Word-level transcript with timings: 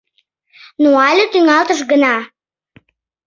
—Но 0.81 0.89
але 1.07 1.23
тӱҥалтыш 1.31 1.79
гына. 1.91 2.15